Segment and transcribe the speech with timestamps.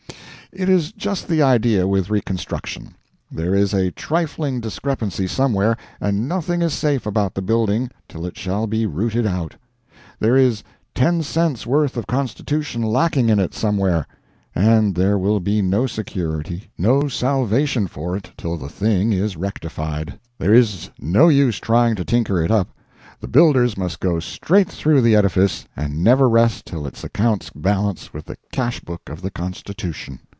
[0.53, 2.93] It is just the idea with reconstruction.
[3.31, 8.37] There is a trifling discrepancy somewhere, and nothing is safe about the building till it
[8.37, 9.55] shall be rooted out.
[10.19, 10.61] There is
[10.93, 14.05] ten cents worth of Constitution lacking in it somewhere,
[14.53, 20.19] and there will be no security, no salvation for it till the thing is rectified.
[20.37, 25.15] There is no use trying to tinker it up—the builders must go straight through the
[25.15, 30.19] edifice, and never rest till its accounts balance with the cashbook of the Constitution!